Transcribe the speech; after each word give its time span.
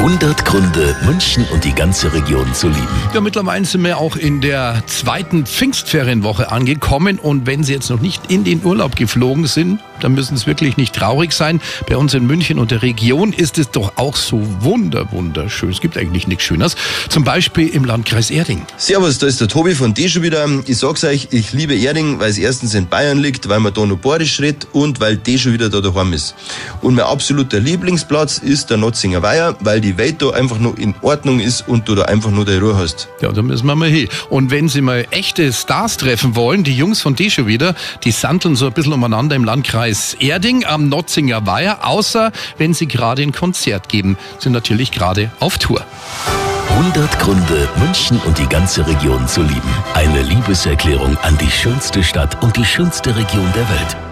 100 0.00 0.46
Gründe, 0.46 0.96
München 1.04 1.44
und 1.52 1.62
die 1.62 1.74
ganze 1.74 2.10
Region 2.14 2.54
zu 2.54 2.68
lieben. 2.68 2.88
Ja, 3.12 3.20
mittlerweile 3.20 3.66
sind 3.66 3.84
wir 3.84 3.98
auch 3.98 4.16
in 4.16 4.40
der 4.40 4.82
zweiten 4.86 5.44
Pfingstferienwoche 5.44 6.50
angekommen. 6.50 7.18
Und 7.18 7.44
wenn 7.46 7.64
Sie 7.64 7.74
jetzt 7.74 7.90
noch 7.90 8.00
nicht 8.00 8.32
in 8.32 8.42
den 8.42 8.64
Urlaub 8.64 8.96
geflogen 8.96 9.46
sind, 9.46 9.78
dann 10.00 10.14
müssen 10.14 10.38
Sie 10.38 10.46
wirklich 10.46 10.78
nicht 10.78 10.94
traurig 10.94 11.34
sein. 11.34 11.60
Bei 11.86 11.98
uns 11.98 12.14
in 12.14 12.26
München 12.26 12.58
und 12.58 12.70
der 12.70 12.80
Region 12.80 13.34
ist 13.34 13.58
es 13.58 13.70
doch 13.70 13.92
auch 13.96 14.16
so 14.16 14.40
wunder, 14.60 15.12
wunderschön. 15.12 15.68
Es 15.68 15.82
gibt 15.82 15.98
eigentlich 15.98 16.26
nichts 16.26 16.44
Schöneres. 16.44 16.76
Zum 17.10 17.24
Beispiel 17.24 17.68
im 17.68 17.84
Landkreis 17.84 18.30
Erding. 18.30 18.62
Servus, 18.78 19.18
da 19.18 19.26
ist 19.26 19.42
der 19.42 19.48
Tobi 19.48 19.74
von 19.74 19.92
D 19.92 20.08
schon 20.08 20.22
wieder. 20.22 20.46
Ich 20.66 20.78
sag's 20.78 21.04
euch, 21.04 21.28
ich 21.30 21.52
liebe 21.52 21.74
Erding, 21.74 22.18
weil 22.20 22.30
es 22.30 22.38
erstens 22.38 22.72
in 22.72 22.88
Bayern 22.88 23.18
liegt, 23.18 23.50
weil 23.50 23.60
man 23.60 23.74
da 23.74 23.84
noch 23.84 23.98
Borisch 23.98 24.40
redet 24.40 24.66
und 24.72 24.98
weil 24.98 25.18
D 25.18 25.36
schon 25.36 25.52
wieder 25.52 25.68
da 25.68 25.82
daheim 25.82 26.14
ist. 26.14 26.34
Und 26.80 26.94
mein 26.94 27.04
absoluter 27.04 27.60
Lieblingsplatz 27.60 28.38
ist 28.38 28.70
der 28.70 28.78
Notzinger 28.78 29.22
Weiher, 29.22 29.54
weil 29.60 29.82
die 29.82 29.89
Welt 29.98 30.22
da 30.22 30.30
einfach 30.30 30.58
noch 30.58 30.76
in 30.76 30.94
Ordnung 31.02 31.40
ist 31.40 31.66
und 31.68 31.88
du 31.88 31.94
da 31.94 32.02
einfach 32.02 32.30
nur 32.30 32.44
deine 32.44 32.60
Ruhe 32.60 32.76
hast. 32.76 33.08
Ja, 33.20 33.32
da 33.32 33.42
müssen 33.42 33.66
wir 33.66 33.74
mal 33.74 33.88
hin. 33.88 34.08
Und 34.28 34.50
wenn 34.50 34.68
Sie 34.68 34.80
mal 34.80 35.06
echte 35.10 35.52
Stars 35.52 35.96
treffen 35.96 36.36
wollen, 36.36 36.64
die 36.64 36.76
Jungs 36.76 37.00
von 37.00 37.14
D 37.14 37.30
schon 37.30 37.46
wieder, 37.46 37.74
die 38.04 38.10
sandeln 38.10 38.56
so 38.56 38.66
ein 38.66 38.72
bisschen 38.72 38.92
umeinander 38.92 39.36
im 39.36 39.44
Landkreis 39.44 40.14
Erding 40.14 40.64
am 40.64 40.88
Notzinger 40.88 41.46
Weiher, 41.46 41.86
außer 41.86 42.32
wenn 42.58 42.74
sie 42.74 42.86
gerade 42.86 43.22
ein 43.22 43.32
Konzert 43.32 43.88
geben, 43.88 44.16
sind 44.38 44.52
natürlich 44.52 44.92
gerade 44.92 45.30
auf 45.40 45.58
Tour. 45.58 45.84
100 46.70 47.18
Gründe, 47.18 47.68
München 47.78 48.20
und 48.26 48.38
die 48.38 48.46
ganze 48.46 48.86
Region 48.86 49.26
zu 49.26 49.42
lieben. 49.42 49.74
Eine 49.94 50.22
Liebeserklärung 50.22 51.16
an 51.18 51.36
die 51.38 51.50
schönste 51.50 52.02
Stadt 52.02 52.42
und 52.42 52.56
die 52.56 52.64
schönste 52.64 53.14
Region 53.14 53.52
der 53.54 53.68
Welt. 53.68 54.09